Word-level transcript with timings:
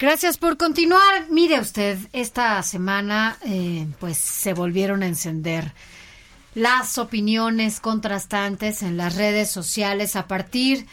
Gracias 0.00 0.38
por 0.38 0.56
continuar. 0.56 1.26
Mire 1.28 1.60
usted, 1.60 1.98
esta 2.14 2.62
semana 2.62 3.36
eh, 3.44 3.86
pues 3.98 4.16
se 4.16 4.54
volvieron 4.54 5.02
a 5.02 5.06
encender 5.06 5.74
las 6.54 6.96
opiniones 6.96 7.80
contrastantes 7.80 8.82
en 8.82 8.96
las 8.96 9.16
redes 9.16 9.50
sociales 9.50 10.16
a 10.16 10.26
partir 10.26 10.86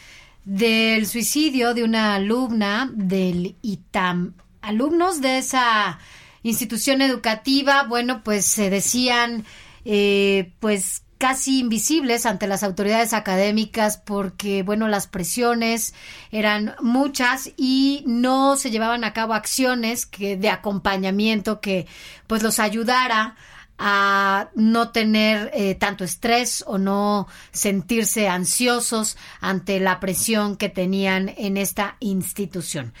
del 0.44 1.06
suicidio 1.06 1.72
de 1.72 1.84
una 1.84 2.16
alumna 2.16 2.90
del 2.92 3.56
ITAM. 3.62 4.34
Alumnos 4.60 5.22
de 5.22 5.38
esa 5.38 5.98
institución 6.42 7.00
educativa, 7.00 7.84
bueno, 7.84 8.22
pues 8.22 8.44
se 8.44 8.68
decían, 8.68 9.46
eh, 9.86 10.52
pues 10.60 11.00
casi 11.18 11.58
invisibles 11.58 12.24
ante 12.26 12.46
las 12.46 12.62
autoridades 12.62 13.12
académicas 13.12 13.98
porque, 13.98 14.62
bueno, 14.62 14.88
las 14.88 15.06
presiones 15.08 15.94
eran 16.30 16.74
muchas 16.80 17.50
y 17.56 18.04
no 18.06 18.56
se 18.56 18.70
llevaban 18.70 19.04
a 19.04 19.12
cabo 19.12 19.34
acciones 19.34 20.06
que 20.06 20.36
de 20.36 20.48
acompañamiento 20.48 21.60
que 21.60 21.86
pues 22.26 22.42
los 22.42 22.60
ayudara 22.60 23.36
a 23.78 24.48
no 24.54 24.90
tener 24.90 25.50
eh, 25.54 25.74
tanto 25.76 26.04
estrés 26.04 26.64
o 26.66 26.78
no 26.78 27.28
sentirse 27.52 28.28
ansiosos 28.28 29.16
ante 29.40 29.78
la 29.78 30.00
presión 30.00 30.56
que 30.56 30.68
tenían 30.68 31.32
en 31.36 31.56
esta 31.56 31.96
institución. 32.00 32.92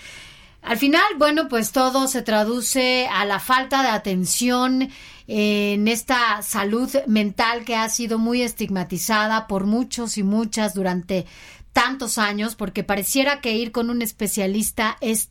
Al 0.62 0.76
final, 0.76 1.04
bueno, 1.16 1.48
pues 1.48 1.72
todo 1.72 2.08
se 2.08 2.22
traduce 2.22 3.08
a 3.08 3.24
la 3.24 3.40
falta 3.40 3.82
de 3.82 3.88
atención 3.88 4.90
en 5.26 5.88
esta 5.88 6.42
salud 6.42 6.90
mental 7.06 7.64
que 7.64 7.76
ha 7.76 7.88
sido 7.88 8.18
muy 8.18 8.42
estigmatizada 8.42 9.46
por 9.46 9.66
muchos 9.66 10.18
y 10.18 10.22
muchas 10.22 10.74
durante 10.74 11.26
tantos 11.72 12.18
años, 12.18 12.56
porque 12.56 12.82
pareciera 12.82 13.40
que 13.40 13.54
ir 13.54 13.70
con 13.70 13.88
un 13.88 14.02
especialista 14.02 14.96
es, 15.00 15.30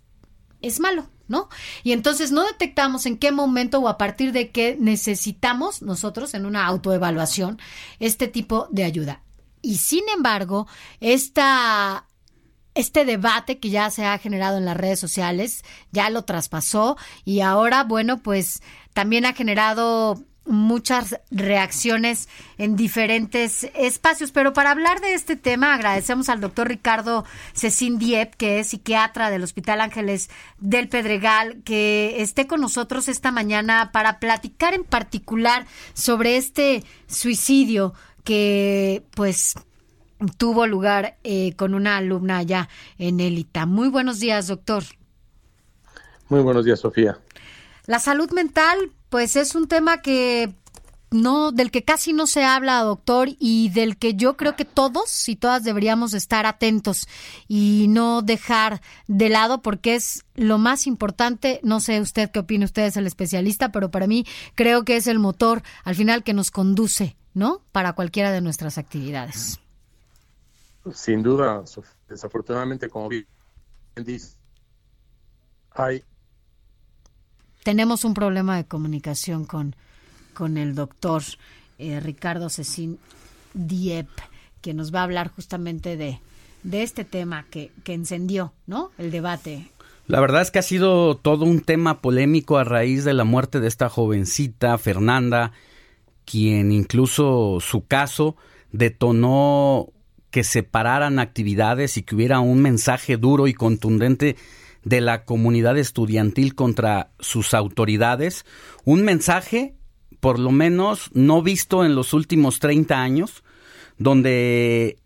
es 0.61 0.80
malo, 0.80 1.09
¿no? 1.28 1.50
Y 1.83 1.92
entonces 1.92 2.31
no 2.31 2.45
detectamos 2.45 3.05
en 3.05 3.17
qué 3.17 3.31
momento 3.31 3.80
o 3.80 3.89
a 3.89 3.98
partir 3.98 4.31
de 4.31 4.50
qué 4.52 4.78
necesitamos 4.80 5.81
nosotros 5.81 6.33
en 6.36 6.45
una 6.45 6.66
autoevaluación 6.66 7.59
este 8.00 8.28
tipo 8.28 8.67
de 8.72 8.86
ayuda. 8.86 9.23
Y 9.61 9.78
sin 9.78 10.08
embargo, 10.16 10.67
esta 11.02 12.06
este 12.78 13.06
debate 13.06 13.59
que 13.59 13.70
ya 13.70 13.89
se 13.89 14.06
ha 14.06 14.17
generado 14.17 14.58
en 14.58 14.66
las 14.66 14.78
redes 14.78 15.00
sociales 15.00 15.64
ya 15.92 16.09
lo 16.09 16.23
traspasó 16.23 16.97
y 17.25 17.42
ahora, 17.42 17.83
bueno, 17.83 18.17
pues 18.20 18.61
también 18.94 19.25
ha 19.25 19.33
generado 19.33 20.23
muchas 20.47 21.20
reacciones 21.30 22.28
en 22.58 22.75
diferentes 22.75 23.66
espacios. 23.75 24.31
Pero 24.31 24.53
para 24.53 24.72
hablar 24.72 25.02
de 25.02 25.14
este 25.14 25.36
tema, 25.36 25.73
agradecemos 25.73 26.30
al 26.30 26.42
doctor 26.42 26.67
Ricardo 26.67 27.25
Cecín 27.53 28.00
Diep, 28.00 28.36
que 28.36 28.59
es 28.59 28.67
psiquiatra 28.67 29.30
del 29.30 29.44
Hospital 29.44 29.81
Ángeles 29.81 30.30
del 30.59 30.88
Pedregal, 30.88 31.61
que 31.64 32.22
esté 32.22 32.48
con 32.48 32.61
nosotros 32.61 33.08
esta 33.08 33.31
mañana 33.31 33.92
para 33.92 34.20
platicar 34.20 34.73
en 34.73 34.83
particular 34.83 35.65
sobre 35.94 36.38
este 36.38 36.83
suicidio 37.08 37.94
que, 38.23 39.04
pues, 39.11 39.55
tuvo 40.38 40.67
lugar 40.67 41.17
eh, 41.23 41.54
con 41.55 41.73
una 41.73 41.98
alumna 41.98 42.38
allá 42.38 42.70
en 42.98 43.20
Élita. 43.20 43.66
Muy 43.66 43.89
buenos 43.89 44.20
días, 44.20 44.48
doctor. 44.48 44.83
Muy 46.30 46.42
buenos 46.42 46.66
días, 46.66 46.80
Sofía. 46.80 47.17
La 47.86 48.00
salud 48.00 48.32
mental, 48.32 48.92
pues 49.10 49.36
es 49.36 49.56
un 49.56 49.67
tema 49.67 50.02
que 50.02 50.54
no 51.10 51.52
del 51.54 51.72
que 51.72 51.83
casi 51.83 52.11
no 52.11 52.27
se 52.27 52.44
habla, 52.44 52.82
doctor, 52.82 53.30
y 53.39 53.70
del 53.70 53.98
que 53.98 54.16
yo 54.16 54.36
creo 54.36 54.56
que 54.56 54.66
todos 54.66 55.30
y 55.30 55.36
todas 55.36 55.64
deberíamos 55.64 56.14
estar 56.14 56.45
atentos 56.45 57.08
y 57.48 57.86
no 57.89 58.22
dejar 58.22 58.82
de 59.08 59.30
lado 59.30 59.61
porque 59.61 59.95
es 59.95 60.26
lo 60.36 60.58
más 60.58 60.86
importante, 60.86 61.60
no 61.64 61.80
sé 61.80 62.02
usted 62.02 62.30
qué 62.30 62.39
opina, 62.39 62.66
usted 62.66 62.86
es 62.86 62.98
el 62.98 63.08
especialista, 63.08 63.72
pero 63.72 63.89
para 63.89 64.08
mí 64.08 64.26
creo 64.56 64.83
que 64.83 64.98
es 64.98 65.08
el 65.08 65.20
motor 65.20 65.64
al 65.86 65.95
final 65.95 66.23
que 66.23 66.33
nos 66.33 66.52
conduce, 66.52 67.16
¿no? 67.33 67.61
Para 67.72 67.94
cualquiera 67.94 68.32
de 68.32 68.42
nuestras 68.42 68.77
actividades. 68.77 69.60
Sin 70.93 71.23
duda, 71.23 71.64
desafortunadamente, 72.08 72.89
como 72.89 73.09
bien 73.09 73.25
dice, 73.95 74.36
hay... 75.71 76.03
Tenemos 77.64 78.05
un 78.05 78.14
problema 78.14 78.58
de 78.58 78.65
comunicación 78.65 79.45
con, 79.45 79.76
con 80.33 80.58
el 80.58 80.76
doctor 80.76 81.23
eh, 81.80 81.99
Ricardo 81.99 82.49
Cecín 82.49 82.99
Diep, 83.53 84.08
que 84.61 84.73
nos 84.73 84.93
va 84.93 85.02
a 85.02 85.03
hablar 85.03 85.30
justamente 85.30 85.97
de, 85.97 86.20
de 86.64 86.83
este 86.83 87.03
tema 87.03 87.45
que, 87.49 87.71
que 87.83 87.93
encendió, 87.93 88.53
¿no? 88.65 88.92
El 88.97 89.11
debate 89.11 89.71
la 90.08 90.21
verdad 90.21 90.42
es 90.42 90.52
que 90.52 90.59
ha 90.59 90.64
sido 90.64 91.17
todo 91.17 91.43
un 91.43 91.59
tema 91.59 91.99
polémico 91.99 92.58
a 92.58 92.64
raíz 92.64 93.03
de 93.03 93.14
la 93.14 93.26
muerte 93.26 93.59
de 93.59 93.67
esta 93.67 93.89
jovencita, 93.89 94.77
Fernanda, 94.77 95.52
quien 96.23 96.71
incluso 96.71 97.58
su 97.59 97.86
caso 97.86 98.37
detonó 98.71 99.89
que 100.37 100.43
separaran 100.43 101.17
actividades 101.17 101.98
y 101.98 102.03
que 102.03 102.14
hubiera 102.14 102.42
un 102.42 102.61
mensaje 102.61 103.17
duro 103.17 103.48
y 103.48 103.55
contundente 103.55 104.36
de 104.83 105.02
la 105.02 105.25
comunidad 105.25 105.80
estudiantil 105.80 106.53
contra 106.53 107.09
sus 107.20 107.55
autoridades, 107.55 108.45
un 108.86 109.02
mensaje 109.02 109.73
por 110.20 110.37
lo 110.37 110.52
menos 110.52 111.09
no 111.15 111.42
visto 111.42 111.83
en 111.83 111.95
los 111.95 112.14
últimos 112.14 112.59
30 112.59 113.02
años, 113.02 113.43
donde 113.97 114.99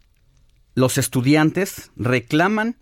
los 0.76 0.98
estudiantes 0.98 1.92
reclaman 1.96 2.76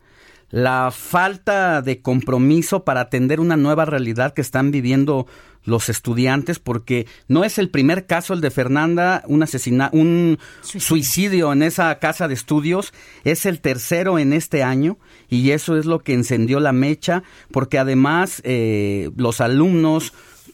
la 0.51 0.91
falta 0.91 1.81
de 1.81 2.01
compromiso 2.01 2.83
para 2.83 3.01
atender 3.01 3.39
una 3.39 3.57
nueva 3.57 3.85
realidad 3.85 4.33
que 4.33 4.41
están 4.41 4.71
viviendo 4.71 5.27
los 5.65 5.89
estudiantes 5.89 6.59
porque 6.59 7.05
no 7.27 7.43
es 7.43 7.57
el 7.57 7.69
primer 7.69 8.05
caso 8.05 8.33
el 8.33 8.41
de 8.41 8.49
Fernanda, 8.49 9.23
un 9.27 9.43
asesina 9.43 9.89
un 9.93 10.39
suicidio. 10.61 11.53
en 11.53 11.63
esa 11.63 11.97
casa 11.99 12.27
de 12.27 12.33
estudios, 12.33 12.93
es 13.23 13.45
el 13.45 13.59
tercero 13.59 14.19
en 14.19 14.33
este 14.33 14.63
año 14.63 14.97
y 15.29 15.51
eso 15.51 15.77
es 15.77 15.85
lo 15.85 15.99
que 15.99 16.13
encendió 16.13 16.59
la 16.59 16.71
mecha 16.71 17.23
porque 17.51 17.77
además 17.77 18.41
eh, 18.43 19.11
los 19.15 19.41
alumnos 19.41 20.13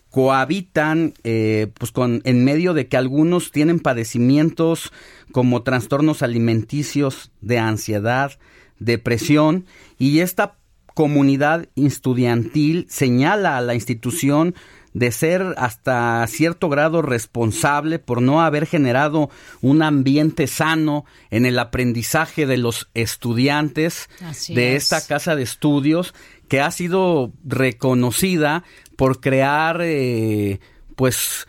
cohabitan 0.09 1.13
eh, 1.23 1.67
pues 1.77 1.91
con 1.91 2.21
en 2.23 2.43
medio 2.45 2.73
de 2.73 2.87
que 2.87 2.97
algunos 2.97 3.51
tienen 3.51 3.79
padecimientos 3.79 4.91
como 5.31 5.63
trastornos 5.63 6.21
alimenticios 6.21 7.31
de 7.41 7.59
ansiedad, 7.59 8.31
depresión 8.79 9.65
y 9.97 10.19
esta 10.19 10.55
comunidad 10.93 11.67
estudiantil 11.75 12.87
señala 12.89 13.57
a 13.57 13.61
la 13.61 13.75
institución 13.75 14.55
de 14.93 15.11
ser 15.11 15.55
hasta 15.57 16.25
cierto 16.27 16.69
grado 16.69 17.01
responsable 17.01 17.99
por 17.99 18.21
no 18.21 18.41
haber 18.41 18.65
generado 18.65 19.29
un 19.61 19.81
ambiente 19.81 20.47
sano 20.47 21.03
en 21.31 21.45
el 21.45 21.59
aprendizaje 21.59 22.45
de 22.45 22.55
los 22.55 22.89
estudiantes 22.93 24.09
de 24.47 24.77
esta 24.77 25.05
casa 25.05 25.35
de 25.35 25.43
estudios 25.43 26.15
que 26.47 26.61
ha 26.61 26.71
sido 26.71 27.33
reconocida 27.43 28.63
por 28.95 29.19
crear 29.19 29.81
eh, 29.81 30.61
pues 30.95 31.45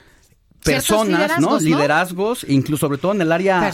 personas, 0.66 1.40
¿no? 1.40 1.58
Liderazgos, 1.58 2.44
incluso 2.48 2.86
sobre 2.86 2.98
todo 2.98 3.12
en 3.12 3.22
el 3.22 3.32
área 3.32 3.72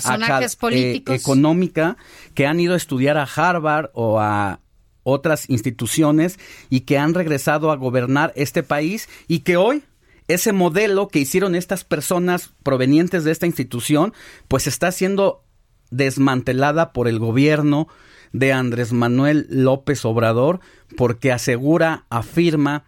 eh, 0.70 1.02
económica, 1.06 1.96
que 2.34 2.46
han 2.46 2.60
ido 2.60 2.74
a 2.74 2.76
estudiar 2.76 3.18
a 3.18 3.24
Harvard 3.24 3.90
o 3.94 4.20
a 4.20 4.60
otras 5.02 5.50
instituciones 5.50 6.38
y 6.70 6.80
que 6.80 6.98
han 6.98 7.14
regresado 7.14 7.72
a 7.72 7.76
gobernar 7.76 8.32
este 8.36 8.62
país 8.62 9.08
y 9.26 9.40
que 9.40 9.56
hoy 9.56 9.82
ese 10.28 10.52
modelo 10.52 11.08
que 11.08 11.18
hicieron 11.18 11.54
estas 11.54 11.84
personas 11.84 12.50
provenientes 12.62 13.24
de 13.24 13.32
esta 13.32 13.46
institución 13.46 14.14
pues 14.48 14.66
está 14.66 14.92
siendo 14.92 15.44
desmantelada 15.90 16.92
por 16.92 17.08
el 17.08 17.18
gobierno 17.18 17.88
de 18.32 18.52
Andrés 18.52 18.92
Manuel 18.92 19.46
López 19.50 20.04
Obrador 20.04 20.60
porque 20.96 21.32
asegura, 21.32 22.06
afirma 22.08 22.84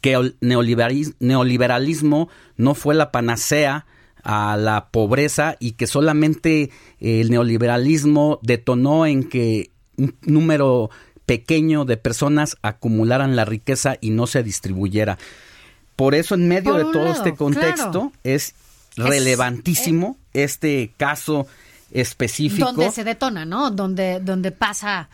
que 0.00 0.12
el 0.12 0.36
neoliberalismo 0.40 2.28
no 2.56 2.74
fue 2.74 2.94
la 2.94 3.10
panacea 3.10 3.86
a 4.22 4.56
la 4.56 4.88
pobreza 4.88 5.56
y 5.60 5.72
que 5.72 5.86
solamente 5.86 6.70
el 7.00 7.30
neoliberalismo 7.30 8.38
detonó 8.42 9.06
en 9.06 9.28
que 9.28 9.70
un 9.96 10.16
número 10.22 10.90
pequeño 11.26 11.84
de 11.84 11.96
personas 11.96 12.56
acumularan 12.62 13.36
la 13.36 13.44
riqueza 13.44 13.96
y 14.00 14.10
no 14.10 14.26
se 14.26 14.42
distribuyera. 14.42 15.18
Por 15.96 16.14
eso, 16.14 16.34
en 16.34 16.48
medio 16.48 16.72
Por 16.72 16.86
de 16.86 16.92
todo 16.92 17.04
lado, 17.04 17.12
este 17.12 17.34
contexto, 17.34 17.90
claro. 17.90 18.12
es 18.24 18.54
relevantísimo 18.96 20.16
este 20.32 20.92
caso 20.96 21.46
específico. 21.92 22.66
donde 22.66 22.90
se 22.90 23.04
detona, 23.04 23.44
¿no? 23.44 23.70
Donde, 23.70 24.20
donde 24.20 24.50
pasa 24.50 25.08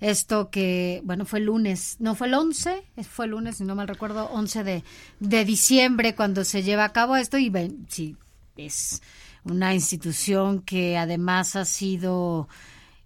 esto 0.00 0.50
que, 0.50 1.00
bueno, 1.04 1.24
fue 1.24 1.38
el 1.38 1.46
lunes, 1.46 1.96
no 1.98 2.14
fue 2.14 2.26
el 2.26 2.34
11, 2.34 2.84
fue 3.08 3.24
el 3.26 3.32
lunes, 3.32 3.56
si 3.56 3.64
no 3.64 3.74
mal 3.74 3.88
recuerdo, 3.88 4.26
11 4.32 4.64
de, 4.64 4.84
de 5.20 5.44
diciembre 5.44 6.14
cuando 6.14 6.44
se 6.44 6.62
lleva 6.62 6.84
a 6.84 6.92
cabo 6.92 7.16
esto 7.16 7.38
y 7.38 7.50
ven, 7.50 7.86
sí, 7.88 8.16
es 8.56 9.02
una 9.44 9.74
institución 9.74 10.60
que 10.62 10.96
además 10.96 11.56
ha 11.56 11.64
sido 11.64 12.48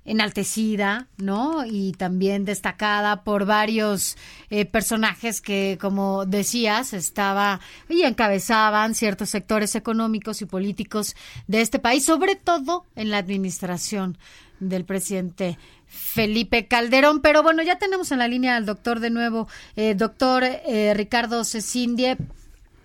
enaltecida, 0.09 1.07
¿no? 1.19 1.65
Y 1.67 1.93
también 1.93 2.45
destacada 2.45 3.23
por 3.25 3.45
varios 3.47 4.17
eh, 4.51 4.65
personajes 4.65 5.41
que, 5.41 5.79
como 5.81 6.25
decías, 6.27 6.93
estaba 6.93 7.61
y 7.89 8.03
encabezaban 8.03 8.95
ciertos 8.95 9.31
sectores 9.31 9.75
económicos 9.75 10.43
y 10.43 10.47
políticos 10.47 11.15
de 11.47 11.61
este 11.61 11.79
país, 11.79 12.05
sobre 12.05 12.37
todo 12.37 12.85
en 12.97 13.11
la 13.11 13.19
administración 13.19 14.19
del 14.61 14.85
presidente 14.85 15.57
Felipe 15.87 16.67
Calderón. 16.67 17.21
Pero 17.23 17.43
bueno, 17.43 17.63
ya 17.63 17.79
tenemos 17.79 18.11
en 18.11 18.19
la 18.19 18.29
línea 18.29 18.57
al 18.57 18.67
doctor 18.67 19.01
de 19.01 19.11
nuevo, 19.11 19.47
eh, 19.77 19.95
doctor 19.95 20.43
eh, 20.45 20.95
Ricardo 20.97 21.45
Cecindie, 21.45 22.17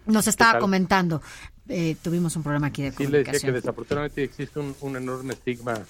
nos 0.06 0.28
estaba 0.28 0.60
comentando. 0.60 1.22
eh, 1.70 1.96
tuvimos 2.02 2.36
un 2.36 2.44
problema 2.44 2.68
aquí 2.68 2.84
de 2.84 2.92
Sí, 2.98 3.08
le 3.08 3.20
decía 3.20 3.40
que 3.40 3.52
comunicación. 3.52 3.54
desafortunadamente 3.54 4.24
existe 4.24 4.60
un, 4.60 4.76
un 4.82 4.98
enorme 4.98 5.34
estigma 5.34 5.88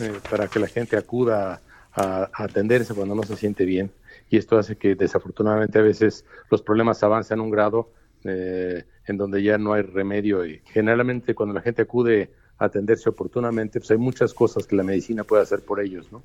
eh, 0.00 0.12
para 0.30 0.48
que 0.48 0.58
la 0.58 0.68
gente 0.68 0.96
acuda 0.96 1.60
a, 1.94 2.30
atenderse 2.32 2.94
cuando 2.94 3.14
no 3.14 3.22
se 3.22 3.36
siente 3.36 3.64
bien. 3.64 3.90
Y 4.30 4.36
esto 4.36 4.58
hace 4.58 4.76
que 4.76 4.94
desafortunadamente 4.94 5.78
a 5.78 5.82
veces 5.82 6.24
los 6.50 6.62
problemas 6.62 7.02
avanzan 7.02 7.40
un 7.40 7.50
grado 7.50 7.90
eh, 8.24 8.84
en 9.06 9.16
donde 9.16 9.42
ya 9.42 9.56
no 9.58 9.72
hay 9.72 9.82
remedio. 9.82 10.44
Y 10.44 10.60
generalmente 10.66 11.34
cuando 11.34 11.54
la 11.54 11.62
gente 11.62 11.82
acude 11.82 12.30
a 12.58 12.66
atenderse 12.66 13.08
oportunamente, 13.08 13.78
pues 13.80 13.90
hay 13.90 13.98
muchas 13.98 14.34
cosas 14.34 14.66
que 14.66 14.76
la 14.76 14.82
medicina 14.82 15.24
puede 15.24 15.42
hacer 15.42 15.60
por 15.60 15.80
ellos, 15.80 16.10
¿no? 16.10 16.22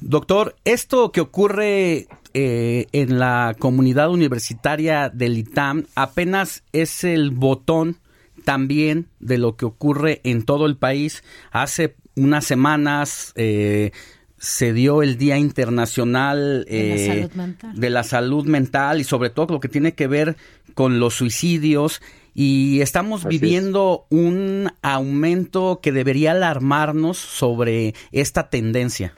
Doctor, 0.00 0.56
esto 0.64 1.12
que 1.12 1.20
ocurre 1.20 2.06
eh, 2.34 2.86
en 2.92 3.18
la 3.18 3.54
comunidad 3.58 4.10
universitaria 4.10 5.10
del 5.10 5.38
ITAM 5.38 5.86
apenas 5.94 6.64
es 6.72 7.04
el 7.04 7.30
botón 7.30 7.98
también 8.44 9.06
de 9.20 9.38
lo 9.38 9.56
que 9.56 9.64
ocurre 9.64 10.20
en 10.24 10.44
todo 10.44 10.66
el 10.66 10.76
país. 10.76 11.22
Hace 11.52 11.94
unas 12.16 12.44
semanas 12.44 13.32
eh, 13.36 13.92
se 14.38 14.72
dio 14.72 15.02
el 15.02 15.18
Día 15.18 15.38
Internacional 15.38 16.64
De 16.68 16.88
la 16.88 16.94
eh, 16.94 17.06
salud 17.06 17.32
mental. 17.34 17.80
de 17.80 17.90
la 17.90 18.02
salud 18.02 18.46
mental 18.46 19.00
y 19.00 19.04
sobre 19.04 19.30
todo 19.30 19.54
lo 19.54 19.60
que 19.60 19.68
tiene 19.68 19.94
que 19.94 20.06
ver 20.08 20.36
con 20.74 20.98
los 21.00 21.14
suicidios 21.14 22.02
y 22.34 22.80
estamos 22.80 23.24
Así 23.24 23.36
es. 23.36 23.40
viviendo 23.40 24.06
un 24.10 24.70
aumento 24.82 25.80
que 25.82 25.92
debería 25.92 26.32
alarmarnos 26.32 27.18
sobre 27.18 27.94
esta 28.10 28.48
tendencia. 28.50 29.14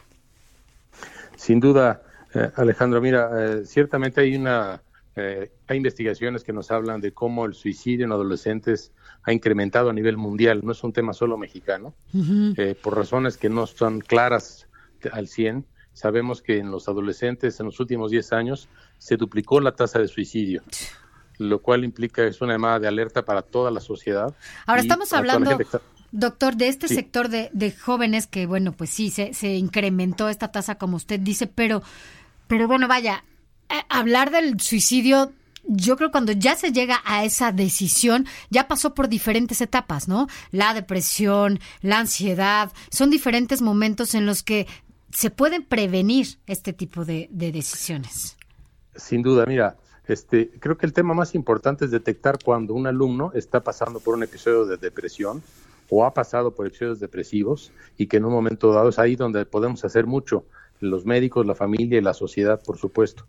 Sin 1.37 1.61
duda, 1.61 2.02
eh, 2.35 2.50
Alejandro, 2.56 3.00
mira, 3.00 3.31
eh, 3.38 3.64
ciertamente 3.67 4.20
hay 4.20 4.35
una 4.37 4.82
eh, 5.16 5.52
hay 5.69 5.76
investigaciones 5.76 6.43
que 6.44 6.52
nos 6.52 6.70
hablan 6.70 7.00
de 7.00 7.12
cómo 7.12 7.44
el 7.46 7.55
suicidio 7.55 8.05
en 8.05 8.12
adolescentes 8.12 8.93
ha 9.22 9.32
incrementado 9.32 9.90
a 9.90 9.93
nivel 9.93 10.16
mundial. 10.16 10.61
No 10.64 10.72
es 10.72 10.82
un 10.84 10.93
tema 10.93 11.12
solo 11.12 11.37
mexicano, 11.38 11.94
Eh, 12.56 12.75
por 12.82 12.96
razones 12.96 13.37
que 13.37 13.49
no 13.49 13.66
son 13.66 14.00
claras 14.00 14.66
al 15.12 15.28
100. 15.28 15.66
Sabemos 15.93 16.43
que 16.43 16.58
en 16.58 16.70
los 16.70 16.88
adolescentes 16.88 17.61
en 17.61 17.66
los 17.66 17.78
últimos 17.78 18.11
10 18.11 18.32
años 18.32 18.69
se 18.99 19.16
duplicó 19.16 19.61
la 19.61 19.72
tasa 19.76 19.99
de 20.00 20.08
suicidio, 20.08 20.62
lo 21.38 21.60
cual 21.62 21.84
implica 21.84 22.25
es 22.25 22.40
una 22.40 22.55
llamada 22.55 22.81
de 22.81 22.88
alerta 22.88 23.25
para 23.25 23.43
toda 23.43 23.70
la 23.70 23.81
sociedad. 23.81 24.34
Ahora 24.67 24.81
estamos 24.82 25.12
hablando, 25.12 25.50
está- 25.60 25.81
doctor, 26.10 26.56
de 26.56 26.69
este 26.69 26.88
Sí. 26.88 26.94
sector 26.96 27.28
de, 27.28 27.50
de 27.52 27.70
jóvenes 27.72 28.26
que, 28.26 28.46
bueno, 28.46 28.72
pues 28.72 28.90
sí, 28.90 29.10
se, 29.10 29.34
se 29.34 29.55
incrementó 29.55 30.28
esta 30.28 30.50
tasa, 30.50 30.76
como 30.76 30.96
usted 30.96 31.20
dice, 31.20 31.46
pero, 31.46 31.82
pero 32.49 32.67
bueno, 32.69 32.87
vaya, 32.88 33.25
hablar 33.88 34.30
del 34.30 34.60
suicidio, 34.60 35.32
yo 35.64 35.96
creo 35.96 36.10
cuando 36.10 36.32
ya 36.32 36.56
se 36.56 36.72
llega 36.72 37.00
a 37.04 37.24
esa 37.24 37.52
decisión, 37.52 38.26
ya 38.50 38.68
pasó 38.68 38.94
por 38.94 39.08
diferentes 39.08 39.60
etapas, 39.60 40.08
¿no? 40.08 40.26
La 40.50 40.74
depresión, 40.74 41.58
la 41.80 41.98
ansiedad, 41.98 42.72
son 42.90 43.10
diferentes 43.10 43.62
momentos 43.62 44.14
en 44.14 44.26
los 44.26 44.42
que 44.42 44.66
se 45.10 45.30
pueden 45.30 45.64
prevenir 45.64 46.38
este 46.46 46.72
tipo 46.72 47.04
de, 47.04 47.28
de 47.30 47.52
decisiones. 47.52 48.36
Sin 48.96 49.22
duda, 49.22 49.46
mira, 49.46 49.76
este, 50.06 50.50
creo 50.60 50.76
que 50.76 50.86
el 50.86 50.92
tema 50.92 51.14
más 51.14 51.34
importante 51.34 51.86
es 51.86 51.90
detectar 51.90 52.38
cuando 52.44 52.74
un 52.74 52.86
alumno 52.86 53.32
está 53.34 53.60
pasando 53.60 54.00
por 54.00 54.14
un 54.14 54.22
episodio 54.22 54.66
de 54.66 54.76
depresión 54.76 55.42
o 55.88 56.04
ha 56.04 56.12
pasado 56.12 56.50
por 56.50 56.66
episodios 56.66 57.00
depresivos 57.00 57.72
y 57.96 58.06
que 58.06 58.18
en 58.18 58.24
un 58.24 58.32
momento 58.32 58.72
dado 58.72 58.90
es 58.90 58.98
ahí 58.98 59.16
donde 59.16 59.46
podemos 59.46 59.84
hacer 59.84 60.06
mucho, 60.06 60.44
los 60.80 61.06
médicos, 61.06 61.46
la 61.46 61.54
familia 61.54 61.98
y 61.98 62.02
la 62.02 62.14
sociedad, 62.14 62.60
por 62.62 62.78
supuesto, 62.78 63.24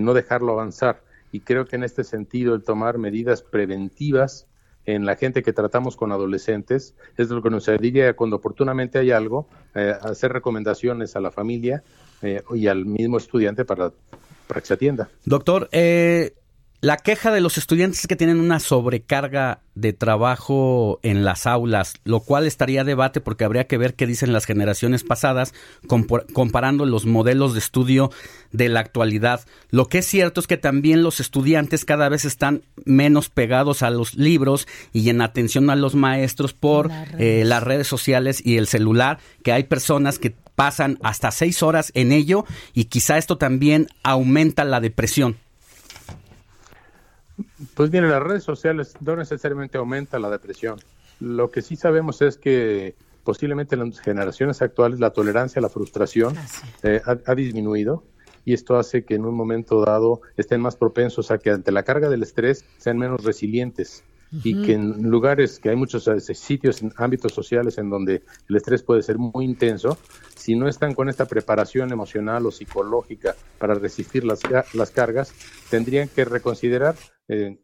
no 0.00 0.14
dejarlo 0.14 0.52
avanzar. 0.52 1.02
Y 1.32 1.40
creo 1.40 1.66
que 1.66 1.76
en 1.76 1.84
este 1.84 2.04
sentido 2.04 2.54
el 2.54 2.62
tomar 2.62 2.98
medidas 2.98 3.42
preventivas 3.42 4.46
en 4.84 5.06
la 5.06 5.16
gente 5.16 5.42
que 5.42 5.52
tratamos 5.52 5.96
con 5.96 6.12
adolescentes 6.12 6.94
es 7.16 7.30
lo 7.30 7.42
que 7.42 7.50
nos 7.50 7.66
diría 7.80 8.14
cuando 8.14 8.36
oportunamente 8.36 8.98
hay 8.98 9.12
algo, 9.12 9.48
eh, 9.74 9.94
hacer 10.00 10.32
recomendaciones 10.32 11.14
a 11.16 11.20
la 11.20 11.30
familia 11.30 11.82
eh, 12.20 12.42
y 12.54 12.66
al 12.66 12.84
mismo 12.84 13.16
estudiante 13.16 13.64
para, 13.64 13.92
para 14.46 14.60
que 14.60 14.66
se 14.66 14.74
atienda. 14.74 15.08
Doctor, 15.24 15.68
eh, 15.72 16.34
la 16.82 16.96
queja 16.96 17.30
de 17.30 17.40
los 17.40 17.58
estudiantes 17.58 18.00
es 18.00 18.06
que 18.08 18.16
tienen 18.16 18.40
una 18.40 18.58
sobrecarga 18.58 19.60
de 19.76 19.92
trabajo 19.92 20.98
en 21.04 21.24
las 21.24 21.46
aulas, 21.46 21.94
lo 22.02 22.18
cual 22.18 22.44
estaría 22.44 22.80
a 22.80 22.84
debate 22.84 23.20
porque 23.20 23.44
habría 23.44 23.68
que 23.68 23.78
ver 23.78 23.94
qué 23.94 24.04
dicen 24.04 24.32
las 24.32 24.46
generaciones 24.46 25.04
pasadas 25.04 25.54
comparando 25.86 26.84
los 26.84 27.06
modelos 27.06 27.52
de 27.52 27.60
estudio 27.60 28.10
de 28.50 28.68
la 28.68 28.80
actualidad. 28.80 29.46
Lo 29.70 29.86
que 29.86 29.98
es 29.98 30.06
cierto 30.06 30.40
es 30.40 30.48
que 30.48 30.56
también 30.56 31.04
los 31.04 31.20
estudiantes 31.20 31.84
cada 31.84 32.08
vez 32.08 32.24
están 32.24 32.62
menos 32.84 33.28
pegados 33.28 33.84
a 33.84 33.90
los 33.90 34.16
libros 34.16 34.66
y 34.92 35.08
en 35.08 35.20
atención 35.20 35.70
a 35.70 35.76
los 35.76 35.94
maestros 35.94 36.52
por 36.52 36.88
Las 36.88 37.12
redes. 37.12 37.42
eh, 37.42 37.44
las 37.44 37.62
redes 37.62 37.86
sociales 37.86 38.44
y 38.44 38.56
el 38.56 38.66
celular, 38.66 39.20
que 39.44 39.52
hay 39.52 39.62
personas 39.62 40.18
que 40.18 40.34
pasan 40.56 40.98
hasta 41.04 41.30
seis 41.30 41.62
horas 41.62 41.92
en 41.94 42.10
ello 42.10 42.44
y 42.74 42.86
quizá 42.86 43.18
esto 43.18 43.38
también 43.38 43.86
aumenta 44.02 44.64
la 44.64 44.80
depresión. 44.80 45.36
Pues 47.74 47.90
bien, 47.90 48.04
en 48.04 48.10
las 48.10 48.22
redes 48.22 48.44
sociales 48.44 48.94
no 49.00 49.16
necesariamente 49.16 49.78
aumenta 49.78 50.18
la 50.18 50.30
depresión. 50.30 50.78
Lo 51.20 51.50
que 51.50 51.62
sí 51.62 51.76
sabemos 51.76 52.22
es 52.22 52.36
que 52.36 52.94
posiblemente 53.24 53.76
en 53.76 53.88
las 53.88 54.00
generaciones 54.00 54.62
actuales 54.62 54.98
la 54.98 55.10
tolerancia 55.10 55.60
a 55.60 55.62
la 55.62 55.68
frustración 55.68 56.34
eh, 56.82 57.00
ha, 57.04 57.16
ha 57.24 57.34
disminuido 57.34 58.04
y 58.44 58.54
esto 58.54 58.76
hace 58.76 59.04
que 59.04 59.14
en 59.14 59.24
un 59.24 59.34
momento 59.34 59.84
dado 59.84 60.20
estén 60.36 60.60
más 60.60 60.76
propensos 60.76 61.30
a 61.30 61.38
que 61.38 61.50
ante 61.50 61.70
la 61.70 61.84
carga 61.84 62.08
del 62.08 62.22
estrés 62.22 62.64
sean 62.78 62.98
menos 62.98 63.22
resilientes 63.22 64.02
y 64.32 64.62
que 64.62 64.72
en 64.72 65.10
lugares 65.10 65.58
que 65.58 65.68
hay 65.68 65.76
muchos 65.76 66.08
sitios, 66.34 66.82
en 66.82 66.92
ámbitos 66.96 67.32
sociales 67.32 67.76
en 67.78 67.90
donde 67.90 68.22
el 68.48 68.56
estrés 68.56 68.82
puede 68.82 69.02
ser 69.02 69.18
muy 69.18 69.44
intenso, 69.44 69.98
si 70.34 70.56
no 70.56 70.68
están 70.68 70.94
con 70.94 71.08
esta 71.08 71.26
preparación 71.26 71.92
emocional 71.92 72.46
o 72.46 72.50
psicológica 72.50 73.34
para 73.58 73.74
resistir 73.74 74.24
las, 74.24 74.40
las 74.72 74.90
cargas, 74.90 75.34
tendrían 75.70 76.08
que 76.08 76.24
reconsiderar 76.24 76.94
eh, 77.28 77.58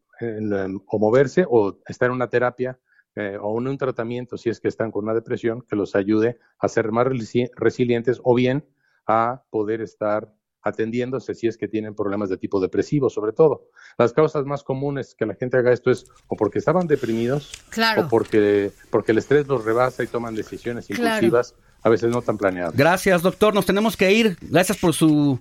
o 0.86 0.98
moverse 0.98 1.46
o 1.48 1.78
estar 1.86 2.08
en 2.08 2.16
una 2.16 2.28
terapia 2.28 2.78
eh, 3.14 3.38
o 3.40 3.58
en 3.60 3.68
un 3.68 3.78
tratamiento 3.78 4.36
si 4.36 4.50
es 4.50 4.60
que 4.60 4.68
están 4.68 4.90
con 4.90 5.04
una 5.04 5.14
depresión 5.14 5.62
que 5.62 5.76
los 5.76 5.96
ayude 5.96 6.38
a 6.58 6.68
ser 6.68 6.92
más 6.92 7.06
resi- 7.06 7.50
resilientes 7.56 8.20
o 8.22 8.34
bien 8.34 8.64
a 9.06 9.42
poder 9.50 9.80
estar 9.80 10.32
atendiéndose 10.62 11.34
si 11.34 11.46
es 11.46 11.56
que 11.56 11.68
tienen 11.68 11.94
problemas 11.94 12.28
de 12.28 12.36
tipo 12.36 12.60
depresivo, 12.60 13.10
sobre 13.10 13.32
todo. 13.32 13.68
Las 13.96 14.12
causas 14.12 14.44
más 14.44 14.62
comunes 14.64 15.14
que 15.14 15.26
la 15.26 15.34
gente 15.34 15.56
haga 15.56 15.72
esto 15.72 15.90
es 15.90 16.06
o 16.26 16.36
porque 16.36 16.58
estaban 16.58 16.86
deprimidos 16.86 17.52
Claro. 17.70 18.02
o 18.02 18.08
porque, 18.08 18.70
porque 18.90 19.12
el 19.12 19.18
estrés 19.18 19.46
los 19.46 19.64
rebasa 19.64 20.02
y 20.02 20.06
toman 20.06 20.34
decisiones 20.34 20.88
Claro. 20.88 21.26
A 21.88 21.90
veces 21.90 22.10
no 22.10 22.22
tan 22.22 22.38
planeadas. 22.38 22.74
Gracias, 22.76 23.22
doctor. 23.22 23.54
Nos 23.54 23.66
tenemos 23.66 23.96
que 23.96 24.12
ir. 24.12 24.36
Gracias 24.42 24.78
por 24.78 24.94
su 24.94 25.38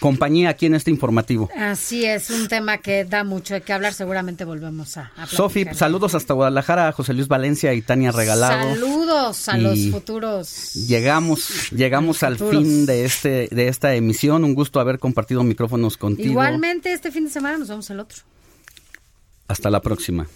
compañía 0.00 0.50
aquí 0.50 0.66
en 0.66 0.74
este 0.74 0.90
informativo. 0.90 1.48
Así 1.56 2.04
es, 2.04 2.30
un 2.30 2.48
tema 2.48 2.78
que 2.78 3.04
da 3.04 3.24
mucho 3.24 3.54
de 3.54 3.60
qué 3.60 3.72
hablar. 3.72 3.92
Seguramente 3.94 4.44
volvemos 4.44 4.96
a, 4.96 5.12
a 5.16 5.26
Sofi, 5.26 5.64
saludos 5.74 6.14
hasta 6.14 6.34
Guadalajara, 6.34 6.90
José 6.92 7.12
Luis 7.14 7.28
Valencia 7.28 7.72
y 7.74 7.82
Tania 7.82 8.10
Regalado. 8.10 8.74
Saludos 8.74 9.48
a 9.48 9.58
Y 9.58 9.62
los 9.62 9.90
futuros. 9.90 10.72
Llegamos, 10.88 11.70
llegamos 11.70 12.22
al 12.22 12.36
futuros. 12.38 12.62
fin 12.64 12.86
de 12.86 13.04
este, 13.04 13.48
de 13.50 13.68
esta 13.68 13.94
emisión. 13.94 14.44
Un 14.44 14.54
gusto 14.54 14.80
haber 14.80 14.98
compartido 14.98 15.42
micrófonos 15.44 15.96
contigo. 15.96 16.30
Igualmente, 16.30 16.92
este 16.92 17.10
fin 17.10 17.24
de 17.24 17.30
semana 17.30 17.58
nos 17.58 17.68
vemos 17.68 17.88
el 17.90 18.00
otro. 18.00 18.18
Hasta 19.48 19.70
la 19.70 19.80
próxima. 19.80 20.26